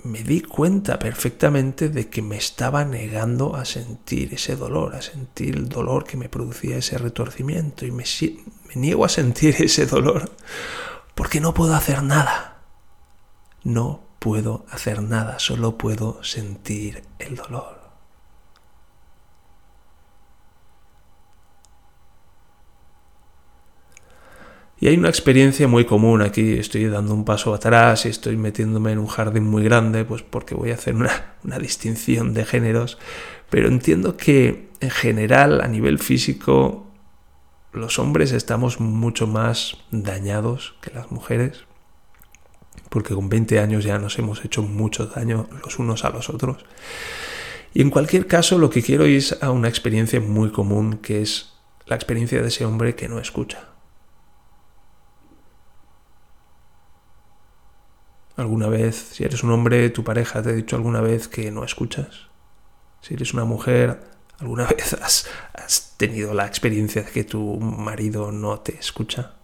me 0.04 0.22
di 0.22 0.40
cuenta 0.40 0.98
perfectamente 0.98 1.88
de 1.88 2.08
que 2.08 2.22
me 2.22 2.36
estaba 2.36 2.84
negando 2.84 3.56
a 3.56 3.64
sentir 3.64 4.34
ese 4.34 4.56
dolor, 4.56 4.94
a 4.94 5.02
sentir 5.02 5.56
el 5.56 5.68
dolor 5.68 6.04
que 6.04 6.16
me 6.16 6.28
producía 6.28 6.78
ese 6.78 6.96
retorcimiento 6.98 7.84
y 7.84 7.90
me, 7.90 8.04
niego 8.74 9.04
a 9.04 9.08
sentir 9.08 9.56
ese 9.62 9.86
dolor 9.86 10.30
porque 11.14 11.40
no 11.40 11.52
puedo 11.54 11.74
hacer 11.74 12.02
nada. 12.02 12.62
No 13.62 14.02
puedo 14.18 14.64
hacer 14.70 15.02
nada, 15.02 15.38
solo 15.38 15.76
puedo 15.76 16.24
sentir 16.24 17.04
el 17.18 17.36
dolor. 17.36 17.79
Y 24.80 24.88
hay 24.88 24.96
una 24.96 25.10
experiencia 25.10 25.68
muy 25.68 25.84
común 25.84 26.22
aquí, 26.22 26.54
estoy 26.54 26.86
dando 26.86 27.12
un 27.12 27.26
paso 27.26 27.52
atrás 27.52 28.06
y 28.06 28.08
estoy 28.08 28.38
metiéndome 28.38 28.92
en 28.92 28.98
un 28.98 29.08
jardín 29.08 29.44
muy 29.44 29.62
grande, 29.62 30.06
pues 30.06 30.22
porque 30.22 30.54
voy 30.54 30.70
a 30.70 30.74
hacer 30.74 30.94
una, 30.94 31.34
una 31.44 31.58
distinción 31.58 32.32
de 32.32 32.46
géneros, 32.46 32.96
pero 33.50 33.68
entiendo 33.68 34.16
que 34.16 34.70
en 34.80 34.90
general 34.90 35.60
a 35.60 35.68
nivel 35.68 35.98
físico 35.98 36.86
los 37.74 37.98
hombres 37.98 38.32
estamos 38.32 38.80
mucho 38.80 39.26
más 39.26 39.76
dañados 39.90 40.74
que 40.80 40.90
las 40.94 41.12
mujeres, 41.12 41.64
porque 42.88 43.14
con 43.14 43.28
20 43.28 43.60
años 43.60 43.84
ya 43.84 43.98
nos 43.98 44.18
hemos 44.18 44.42
hecho 44.46 44.62
mucho 44.62 45.06
daño 45.06 45.46
los 45.62 45.78
unos 45.78 46.06
a 46.06 46.10
los 46.10 46.30
otros. 46.30 46.64
Y 47.74 47.82
en 47.82 47.90
cualquier 47.90 48.26
caso 48.26 48.58
lo 48.58 48.70
que 48.70 48.82
quiero 48.82 49.04
es 49.04 49.40
a 49.42 49.50
una 49.50 49.68
experiencia 49.68 50.20
muy 50.20 50.50
común, 50.50 50.98
que 51.02 51.20
es 51.20 51.52
la 51.86 51.96
experiencia 51.96 52.40
de 52.40 52.48
ese 52.48 52.64
hombre 52.64 52.94
que 52.94 53.08
no 53.08 53.20
escucha. 53.20 53.69
¿Alguna 58.40 58.68
vez, 58.68 58.96
si 58.96 59.22
eres 59.24 59.42
un 59.44 59.50
hombre, 59.50 59.90
tu 59.90 60.02
pareja 60.02 60.42
te 60.42 60.48
ha 60.48 60.52
dicho 60.52 60.74
alguna 60.74 61.02
vez 61.02 61.28
que 61.28 61.50
no 61.50 61.62
escuchas? 61.62 62.28
Si 63.02 63.12
eres 63.12 63.34
una 63.34 63.44
mujer, 63.44 64.00
¿alguna 64.38 64.66
vez 64.76 64.94
has, 64.94 65.94
tenido 65.98 66.32
la 66.32 66.46
experiencia 66.46 67.02
de 67.02 67.10
que 67.10 67.24
tu 67.24 67.58
marido 67.60 68.32
no 68.32 68.60
te 68.60 68.78
escucha? 68.78 69.34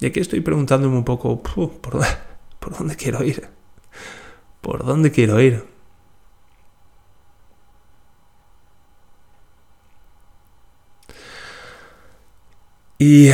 Y 0.00 0.06
aquí 0.06 0.20
estoy 0.20 0.40
preguntándome 0.40 0.96
un 0.96 1.04
poco, 1.04 1.42
¿por, 1.42 2.00
¿por 2.58 2.78
dónde 2.78 2.96
quiero 2.96 3.22
ir? 3.22 3.50
¿Por 4.62 4.86
dónde 4.86 5.10
quiero 5.10 5.38
ir? 5.42 5.79
Y... 13.00 13.30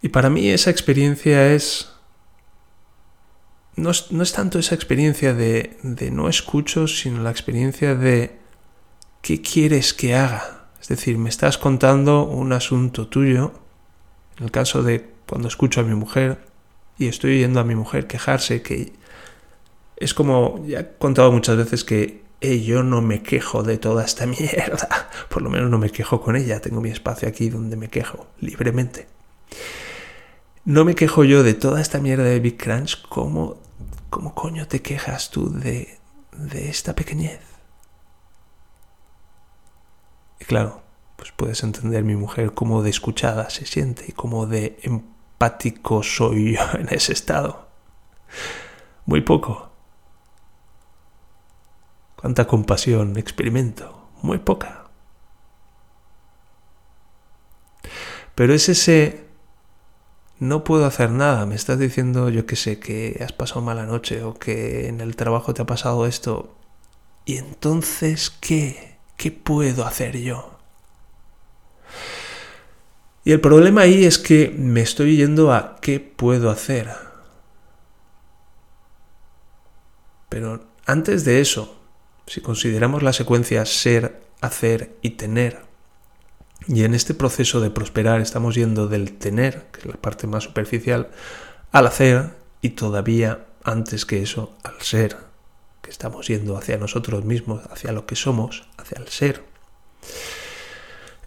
Y 0.00 0.08
para 0.08 0.30
mí 0.30 0.48
esa 0.48 0.70
experiencia 0.70 1.52
es... 1.52 1.90
No 3.76 3.90
es, 3.90 4.10
no 4.12 4.22
es 4.22 4.32
tanto 4.32 4.58
esa 4.58 4.74
experiencia 4.74 5.34
de, 5.34 5.76
de 5.82 6.10
no 6.10 6.28
escucho, 6.28 6.86
sino 6.88 7.22
la 7.22 7.30
experiencia 7.30 7.94
de 7.94 8.38
¿qué 9.20 9.42
quieres 9.42 9.92
que 9.92 10.14
haga? 10.14 10.68
Es 10.80 10.88
decir, 10.88 11.18
me 11.18 11.28
estás 11.28 11.58
contando 11.58 12.24
un 12.24 12.52
asunto 12.52 13.08
tuyo, 13.08 13.52
en 14.38 14.44
el 14.44 14.50
caso 14.50 14.82
de 14.82 15.10
cuando 15.28 15.48
escucho 15.48 15.80
a 15.80 15.84
mi 15.84 15.94
mujer 15.94 16.46
y 16.98 17.08
estoy 17.08 17.38
oyendo 17.38 17.60
a 17.60 17.64
mi 17.64 17.74
mujer 17.74 18.06
quejarse 18.06 18.62
que 18.62 18.92
es 19.96 20.14
como, 20.14 20.64
ya 20.66 20.80
he 20.80 20.88
contado 20.98 21.32
muchas 21.32 21.56
veces 21.56 21.84
que 21.84 22.24
yo 22.52 22.82
no 22.82 23.00
me 23.00 23.22
quejo 23.22 23.62
de 23.62 23.78
toda 23.78 24.04
esta 24.04 24.26
mierda. 24.26 25.08
Por 25.28 25.42
lo 25.42 25.50
menos 25.50 25.70
no 25.70 25.78
me 25.78 25.90
quejo 25.90 26.20
con 26.20 26.36
ella. 26.36 26.60
Tengo 26.60 26.80
mi 26.80 26.90
espacio 26.90 27.28
aquí 27.28 27.48
donde 27.48 27.76
me 27.76 27.88
quejo 27.88 28.26
libremente. 28.40 29.08
No 30.64 30.84
me 30.84 30.94
quejo 30.94 31.24
yo 31.24 31.42
de 31.42 31.54
toda 31.54 31.80
esta 31.80 32.00
mierda 32.00 32.24
de 32.24 32.40
Big 32.40 32.56
Crunch. 32.56 33.02
¿Cómo, 33.08 33.56
cómo 34.10 34.34
coño 34.34 34.66
te 34.66 34.82
quejas 34.82 35.30
tú 35.30 35.50
de, 35.50 35.98
de 36.32 36.68
esta 36.68 36.94
pequeñez? 36.94 37.40
Y 40.40 40.44
claro, 40.44 40.82
pues 41.16 41.32
puedes 41.32 41.62
entender 41.62 42.02
mi 42.04 42.16
mujer 42.16 42.52
cómo 42.52 42.82
de 42.82 42.90
escuchada 42.90 43.50
se 43.50 43.66
siente 43.66 44.04
y 44.08 44.12
cómo 44.12 44.46
de 44.46 44.78
empático 44.82 46.02
soy 46.02 46.54
yo 46.54 46.62
en 46.78 46.88
ese 46.90 47.12
estado. 47.12 47.68
Muy 49.06 49.20
poco. 49.20 49.73
¿Cuánta 52.24 52.46
compasión 52.46 53.18
experimento? 53.18 54.08
Muy 54.22 54.38
poca. 54.38 54.86
Pero 58.34 58.54
es 58.54 58.70
ese 58.70 59.26
no 60.38 60.64
puedo 60.64 60.86
hacer 60.86 61.10
nada. 61.10 61.44
Me 61.44 61.54
estás 61.54 61.78
diciendo, 61.78 62.30
yo 62.30 62.46
que 62.46 62.56
sé, 62.56 62.80
que 62.80 63.20
has 63.22 63.34
pasado 63.34 63.60
mala 63.60 63.84
noche 63.84 64.22
o 64.22 64.32
que 64.32 64.88
en 64.88 65.02
el 65.02 65.16
trabajo 65.16 65.52
te 65.52 65.60
ha 65.60 65.66
pasado 65.66 66.06
esto. 66.06 66.56
¿Y 67.26 67.36
entonces 67.36 68.30
qué? 68.30 68.96
¿Qué 69.18 69.30
puedo 69.30 69.84
hacer 69.84 70.16
yo? 70.16 70.58
Y 73.24 73.32
el 73.32 73.42
problema 73.42 73.82
ahí 73.82 74.06
es 74.06 74.16
que 74.18 74.48
me 74.48 74.80
estoy 74.80 75.18
yendo 75.18 75.52
a 75.52 75.76
qué 75.82 76.00
puedo 76.00 76.48
hacer. 76.48 76.88
Pero 80.30 80.64
antes 80.86 81.26
de 81.26 81.42
eso, 81.42 81.83
si 82.26 82.40
consideramos 82.40 83.02
la 83.02 83.12
secuencia 83.12 83.64
ser, 83.66 84.22
hacer 84.40 84.96
y 85.02 85.10
tener, 85.10 85.62
Y 86.66 86.84
en 86.84 86.94
este 86.94 87.12
proceso 87.12 87.60
de 87.60 87.68
prosperar 87.68 88.22
estamos 88.22 88.54
yendo 88.54 88.86
del 88.86 89.18
tener, 89.18 89.66
que 89.70 89.80
es 89.80 89.86
la 89.86 89.94
parte 89.94 90.26
más 90.26 90.44
superficial, 90.44 91.10
al 91.72 91.86
hacer 91.86 92.30
y 92.62 92.70
todavía 92.70 93.44
antes 93.64 94.06
que 94.06 94.22
eso 94.22 94.56
al 94.62 94.80
ser, 94.80 95.16
que 95.82 95.90
estamos 95.90 96.28
yendo 96.28 96.56
hacia 96.56 96.78
nosotros 96.78 97.24
mismos, 97.24 97.62
hacia 97.70 97.92
lo 97.92 98.06
que 98.06 98.16
somos, 98.16 98.66
hacia 98.78 98.98
el 98.98 99.08
ser. 99.08 99.44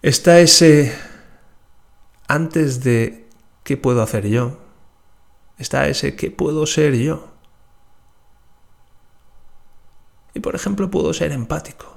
Está 0.02 0.40
ese 0.40 0.96
antes 2.26 2.82
de 2.82 3.26
qué 3.62 3.76
puedo 3.76 4.02
hacer 4.02 4.28
yo, 4.28 4.58
está 5.58 5.88
ese 5.88 6.16
qué 6.16 6.30
puedo 6.30 6.66
ser 6.66 6.94
yo. 6.96 7.28
Y 10.38 10.40
por 10.40 10.54
ejemplo 10.54 10.88
puedo 10.88 11.12
ser 11.12 11.32
empático, 11.32 11.96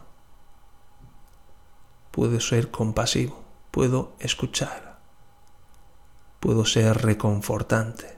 puedo 2.10 2.39
ser 2.39 2.71
compasivo, 2.71 3.43
puedo 3.69 4.13
escuchar, 4.17 4.98
puedo 6.39 6.65
ser 6.65 7.03
reconfortante. 7.03 8.17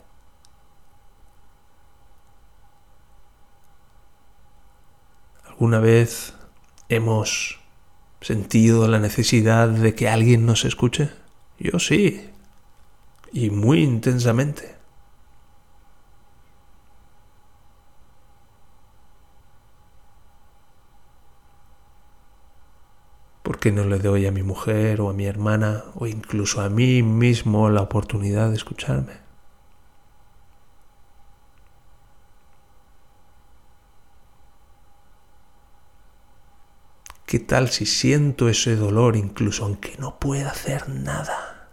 ¿Alguna 5.46 5.82
vez 5.82 6.34
hemos 6.88 7.60
sentido 8.22 8.88
la 8.88 9.00
necesidad 9.00 9.68
de 9.68 9.94
que 9.94 10.08
alguien 10.08 10.46
nos 10.46 10.64
escuche? 10.64 11.10
Yo 11.60 11.80
sí, 11.80 12.30
y 13.34 13.50
muy 13.50 13.84
intensamente. 13.84 14.73
¿Por 23.44 23.60
qué 23.60 23.74
no 23.74 23.84
le 23.84 24.00
doy 24.00 24.26
a 24.26 24.32
mi 24.32 24.42
mujer 24.42 25.02
o 25.02 25.10
a 25.10 25.14
mi 25.14 25.26
hermana 25.26 25.84
o 25.96 26.08
incluso 26.08 26.62
a 26.62 26.70
mí 26.70 27.04
mismo 27.04 27.70
la 27.70 27.82
oportunidad 27.82 28.50
de 28.50 28.56
escucharme? 28.56 29.22
¿Qué 37.26 37.40
tal 37.40 37.70
si 37.70 37.86
siento 37.86 38.48
ese 38.48 38.76
dolor 38.78 39.18
incluso 39.18 39.66
aunque 39.66 39.98
no 39.98 40.20
pueda 40.20 40.52
hacer 40.52 40.88
nada? 40.88 41.68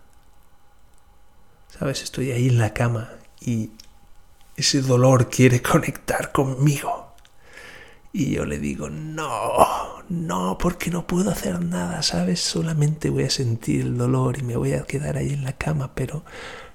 ¿Sabes? 1.79 2.03
Estoy 2.03 2.33
ahí 2.33 2.49
en 2.49 2.59
la 2.59 2.75
cama 2.75 3.11
y 3.41 3.71
ese 4.57 4.83
dolor 4.83 5.29
quiere 5.29 5.63
conectar 5.63 6.33
conmigo. 6.33 7.15
Y 8.13 8.33
yo 8.33 8.45
le 8.45 8.59
digo, 8.59 8.91
no, 8.91 9.80
no, 10.11 10.59
porque 10.59 10.91
no 10.91 11.07
puedo 11.07 11.31
hacer 11.31 11.65
nada, 11.65 12.03
¿sabes? 12.03 12.41
Solamente 12.41 13.11
voy 13.11 13.23
a 13.23 13.31
sentir 13.31 13.83
el 13.83 13.97
dolor 13.97 14.39
y 14.39 14.43
me 14.43 14.57
voy 14.57 14.73
a 14.73 14.83
quedar 14.83 15.17
ahí 15.17 15.33
en 15.33 15.45
la 15.45 15.53
cama, 15.53 15.93
pero 15.95 16.25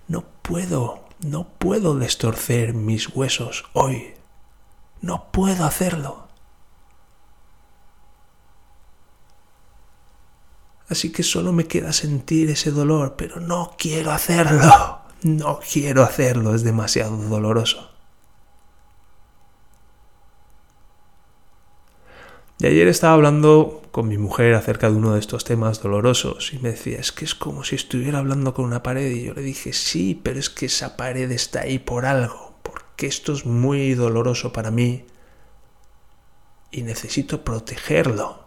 no 0.07 0.23
puedo, 0.41 1.03
no 1.19 1.45
puedo 1.59 1.95
destorcer 1.95 2.73
mis 2.73 3.09
huesos 3.09 3.65
hoy. 3.73 4.13
No 5.01 5.33
puedo 5.33 5.65
hacerlo. 5.65 6.29
Así 10.87 11.11
que 11.11 11.23
solo 11.23 11.51
me 11.51 11.67
queda 11.67 11.91
sentir 11.91 12.49
ese 12.49 12.71
dolor, 12.71 13.15
pero 13.17 13.41
no 13.41 13.75
quiero 13.77 14.11
hacerlo. 14.11 15.01
No 15.23 15.59
quiero 15.59 16.03
hacerlo, 16.03 16.53
es 16.53 16.63
demasiado 16.63 17.17
doloroso. 17.17 17.94
Y 22.57 22.67
ayer 22.67 22.87
estaba 22.87 23.13
hablando 23.13 23.81
con 23.91 24.07
mi 24.07 24.17
mujer 24.17 24.53
acerca 24.53 24.89
de 24.89 24.95
uno 24.95 25.13
de 25.13 25.19
estos 25.19 25.43
temas 25.43 25.81
dolorosos 25.81 26.53
y 26.53 26.59
me 26.59 26.69
decía, 26.71 26.99
es 26.99 27.11
que 27.11 27.25
es 27.25 27.35
como 27.35 27.63
si 27.63 27.75
estuviera 27.75 28.19
hablando 28.19 28.53
con 28.53 28.65
una 28.65 28.83
pared 28.83 29.11
y 29.11 29.25
yo 29.25 29.33
le 29.33 29.41
dije, 29.41 29.73
sí, 29.73 30.19
pero 30.21 30.39
es 30.39 30.49
que 30.49 30.67
esa 30.67 30.95
pared 30.95 31.29
está 31.31 31.61
ahí 31.61 31.79
por 31.79 32.05
algo, 32.05 32.55
porque 32.63 33.07
esto 33.07 33.33
es 33.33 33.45
muy 33.45 33.93
doloroso 33.93 34.53
para 34.53 34.71
mí 34.71 35.05
y 36.71 36.83
necesito 36.83 37.43
protegerlo 37.43 38.45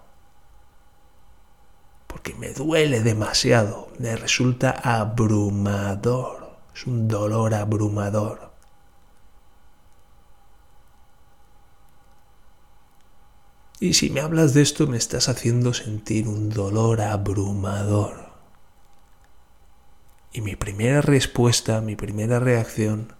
porque 2.08 2.34
me 2.34 2.52
duele 2.52 3.02
demasiado, 3.02 3.90
me 3.98 4.16
resulta 4.16 4.70
abrumador, 4.70 6.56
es 6.74 6.84
un 6.86 7.06
dolor 7.06 7.54
abrumador. 7.54 8.47
Y 13.80 13.94
si 13.94 14.10
me 14.10 14.20
hablas 14.20 14.54
de 14.54 14.62
esto 14.62 14.86
me 14.86 14.96
estás 14.96 15.28
haciendo 15.28 15.72
sentir 15.72 16.26
un 16.26 16.50
dolor 16.50 17.00
abrumador. 17.00 18.28
Y 20.32 20.40
mi 20.40 20.56
primera 20.56 21.00
respuesta, 21.00 21.80
mi 21.80 21.94
primera 21.94 22.40
reacción, 22.40 23.14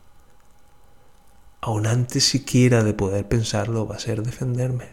aun 1.61 1.87
antes 1.87 2.25
siquiera 2.25 2.83
de 2.83 2.92
poder 2.92 3.27
pensarlo, 3.29 3.87
va 3.87 3.97
a 3.97 4.01
ser 4.01 4.23
defenderme. 4.23 4.90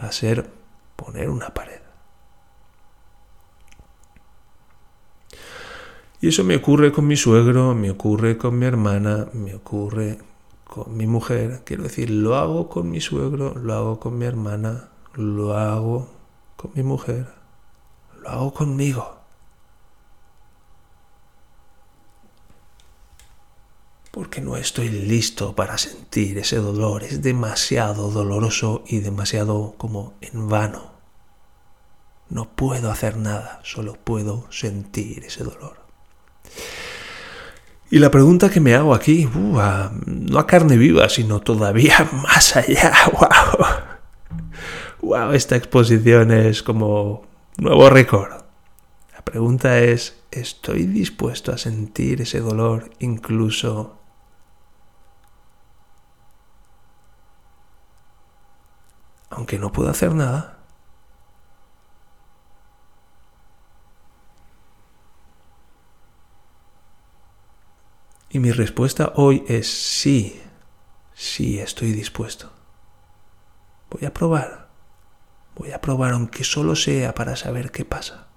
Va 0.00 0.08
a 0.08 0.12
ser 0.12 0.50
poner 0.96 1.28
una 1.28 1.52
pared. 1.52 1.80
Y 6.20 6.28
eso 6.28 6.42
me 6.44 6.56
ocurre 6.56 6.92
con 6.92 7.06
mi 7.06 7.16
suegro, 7.16 7.74
me 7.74 7.90
ocurre 7.90 8.38
con 8.38 8.58
mi 8.58 8.66
hermana, 8.66 9.28
me 9.34 9.54
ocurre 9.54 10.18
con 10.68 10.96
mi 10.96 11.06
mujer. 11.08 11.62
Quiero 11.64 11.82
decir, 11.82 12.10
lo 12.10 12.36
hago 12.36 12.68
con 12.68 12.88
mi 12.90 13.00
suegro, 13.00 13.54
lo 13.54 13.74
hago 13.74 14.00
con 14.00 14.16
mi 14.16 14.26
hermana, 14.26 14.90
lo 15.14 15.56
hago 15.56 16.08
con 16.56 16.70
mi 16.74 16.84
mujer, 16.84 17.26
lo 18.22 18.28
hago 18.28 18.54
conmigo. 18.54 19.18
porque 24.18 24.40
no 24.40 24.56
estoy 24.56 24.88
listo 24.88 25.54
para 25.54 25.78
sentir 25.78 26.38
ese 26.38 26.56
dolor. 26.56 27.04
Es 27.04 27.22
demasiado 27.22 28.10
doloroso 28.10 28.82
y 28.84 28.98
demasiado 28.98 29.76
como 29.78 30.14
en 30.20 30.48
vano. 30.48 30.90
No 32.28 32.48
puedo 32.48 32.90
hacer 32.90 33.16
nada, 33.16 33.60
solo 33.62 33.94
puedo 33.94 34.50
sentir 34.50 35.24
ese 35.24 35.44
dolor. 35.44 35.76
Y 37.90 37.98
la 37.98 38.10
pregunta 38.10 38.50
que 38.50 38.60
me 38.60 38.74
hago 38.74 38.94
aquí, 38.94 39.26
uh, 39.26 39.58
no 40.06 40.38
a 40.38 40.46
carne 40.46 40.76
viva, 40.76 41.08
sino 41.08 41.40
todavía 41.40 42.08
más 42.12 42.56
allá, 42.56 42.92
wow. 43.12 43.66
Wow, 45.00 45.32
esta 45.32 45.56
exposición 45.56 46.32
es 46.32 46.62
como 46.62 47.26
nuevo 47.56 47.88
récord. 47.88 48.32
La 49.12 49.24
pregunta 49.24 49.78
es, 49.78 50.20
¿estoy 50.30 50.84
dispuesto 50.86 51.52
a 51.52 51.58
sentir 51.58 52.20
ese 52.20 52.40
dolor 52.40 52.90
incluso 52.98 53.98
aunque 59.30 59.58
no 59.58 59.72
puedo 59.72 59.90
hacer 59.90 60.14
nada. 60.14 60.57
Y 68.30 68.40
mi 68.40 68.50
respuesta 68.50 69.12
hoy 69.16 69.44
es 69.48 69.70
sí, 69.70 70.40
sí 71.14 71.58
estoy 71.58 71.92
dispuesto. 71.92 72.52
Voy 73.90 74.04
a 74.04 74.12
probar, 74.12 74.68
voy 75.56 75.72
a 75.72 75.80
probar 75.80 76.12
aunque 76.12 76.44
solo 76.44 76.76
sea 76.76 77.14
para 77.14 77.36
saber 77.36 77.70
qué 77.70 77.86
pasa. 77.86 78.28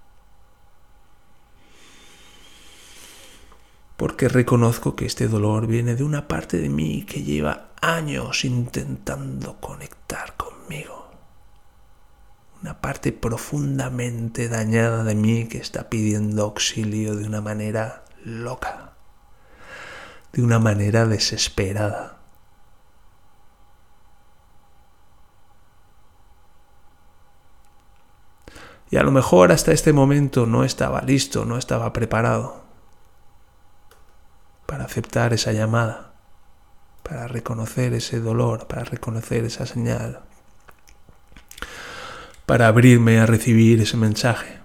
Porque 3.98 4.30
reconozco 4.30 4.96
que 4.96 5.06
este 5.06 5.28
dolor 5.28 5.68
viene 5.68 5.96
de 5.96 6.04
una 6.04 6.28
parte 6.28 6.58
de 6.58 6.70
mí 6.70 7.04
que 7.04 7.22
lleva 7.22 7.72
años 7.82 8.46
intentando 8.46 9.60
conectar 9.60 10.38
conmigo. 10.38 11.12
Una 12.62 12.80
parte 12.80 13.12
profundamente 13.12 14.48
dañada 14.48 15.04
de 15.04 15.16
mí 15.16 15.48
que 15.48 15.58
está 15.58 15.90
pidiendo 15.90 16.44
auxilio 16.44 17.16
de 17.16 17.28
una 17.28 17.42
manera 17.42 18.06
loca, 18.24 18.91
de 20.34 20.44
una 20.44 20.60
manera 20.60 21.06
desesperada. 21.06 22.18
Y 28.90 28.98
a 28.98 29.04
lo 29.04 29.12
mejor 29.12 29.52
hasta 29.52 29.72
este 29.72 29.94
momento 29.94 30.46
no 30.46 30.64
estaba 30.64 31.02
listo, 31.02 31.46
no 31.46 31.58
estaba 31.58 31.94
preparado 31.94 32.62
para 34.66 34.84
aceptar 34.84 35.34
esa 35.34 35.54
llamada 35.54 36.12
para 37.12 37.28
reconocer 37.28 37.94
ese 37.94 38.22
dolor, 38.22 38.68
para 38.68 38.86
reconocer 38.86 39.44
esa 39.44 39.66
señal, 39.66 40.22
para 42.46 42.68
abrirme 42.68 43.20
a 43.20 43.26
recibir 43.26 43.82
ese 43.82 43.98
mensaje. 43.98 44.61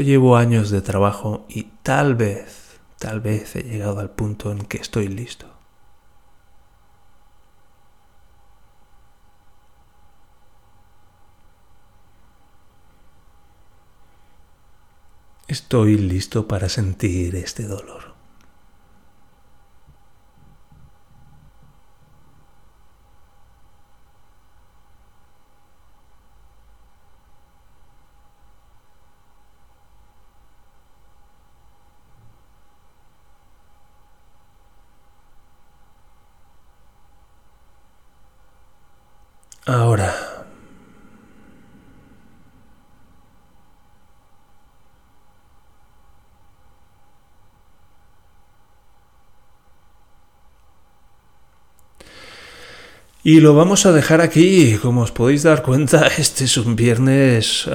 pero 0.00 0.08
llevo 0.08 0.38
años 0.38 0.70
de 0.70 0.80
trabajo 0.80 1.44
y 1.50 1.64
tal 1.82 2.14
vez, 2.14 2.80
tal 2.98 3.20
vez 3.20 3.54
he 3.54 3.62
llegado 3.62 4.00
al 4.00 4.08
punto 4.08 4.50
en 4.50 4.60
que 4.60 4.78
estoy 4.78 5.08
listo. 5.08 5.46
Estoy 15.48 15.98
listo 15.98 16.48
para 16.48 16.70
sentir 16.70 17.36
este 17.36 17.64
dolor. 17.64 18.09
Y 53.30 53.38
lo 53.38 53.54
vamos 53.54 53.86
a 53.86 53.92
dejar 53.92 54.20
aquí. 54.20 54.76
Como 54.82 55.02
os 55.02 55.12
podéis 55.12 55.44
dar 55.44 55.62
cuenta, 55.62 56.04
este 56.18 56.46
es 56.46 56.56
un 56.56 56.74
viernes 56.74 57.70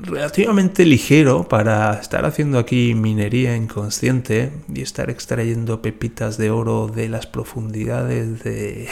relativamente 0.00 0.86
ligero 0.86 1.46
para 1.46 1.92
estar 2.00 2.24
haciendo 2.24 2.58
aquí 2.58 2.94
minería 2.94 3.54
inconsciente 3.54 4.50
y 4.74 4.80
estar 4.80 5.10
extrayendo 5.10 5.82
pepitas 5.82 6.38
de 6.38 6.50
oro 6.50 6.88
de 6.88 7.10
las 7.10 7.26
profundidades 7.26 8.42
de 8.42 8.88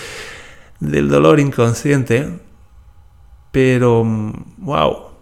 del 0.80 1.08
dolor 1.08 1.40
inconsciente. 1.40 2.38
Pero, 3.52 4.04
wow, 4.04 5.12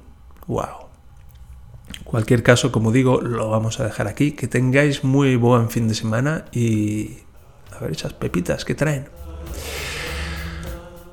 wow. 0.49 0.88
cualquier 2.03 2.43
caso, 2.43 2.73
como 2.73 2.90
digo, 2.90 3.21
lo 3.21 3.49
vamos 3.49 3.79
a 3.79 3.85
dejar 3.85 4.09
aquí. 4.09 4.33
Que 4.33 4.49
tengáis 4.49 5.05
muy 5.05 5.37
buen 5.37 5.71
fin 5.71 5.87
de 5.87 5.95
semana 5.95 6.47
y 6.51 7.19
a 7.71 7.79
ver 7.79 7.93
esas 7.93 8.12
pepitas 8.12 8.64
que 8.64 8.75
traen. 8.75 9.20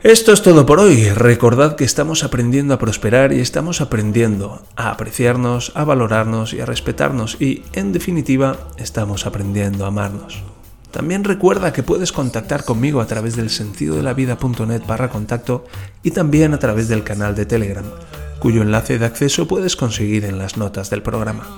Esto 0.04 0.32
es 0.32 0.42
todo 0.42 0.66
por 0.66 0.80
hoy. 0.80 1.10
Recordad 1.10 1.76
que 1.76 1.84
estamos 1.84 2.24
aprendiendo 2.24 2.74
a 2.74 2.80
prosperar 2.80 3.34
y 3.34 3.40
estamos 3.40 3.82
aprendiendo 3.82 4.62
a 4.76 4.92
apreciarnos, 4.92 5.72
a 5.76 5.84
valorarnos 5.84 6.54
y 6.54 6.62
a 6.62 6.66
respetarnos 6.66 7.42
y, 7.42 7.64
en 7.74 7.92
definitiva, 7.94 8.58
estamos 8.78 9.26
aprendiendo 9.26 9.86
a 9.86 9.90
amarnos. 9.90 10.44
También 10.92 11.24
recuerda 11.24 11.74
que 11.74 11.84
puedes 11.84 12.12
contactar 12.12 12.64
conmigo 12.64 13.02
a 13.02 13.08
través 13.08 13.36
del 13.36 13.50
sentido 13.50 13.96
de 13.96 14.04
la 14.04 14.14
vida.net 14.14 14.84
barra 14.88 15.10
contacto 15.10 15.66
y 16.04 16.12
también 16.12 16.54
a 16.54 16.60
través 16.60 16.88
del 16.88 17.04
canal 17.04 17.36
de 17.36 17.46
Telegram, 17.46 17.86
cuyo 18.40 18.62
enlace 18.62 19.00
de 19.00 19.06
acceso 19.06 19.48
puedes 19.48 19.76
conseguir 19.76 20.26
en 20.26 20.38
las 20.38 20.58
notas 20.58 20.90
del 20.90 21.02
programa. 21.02 21.58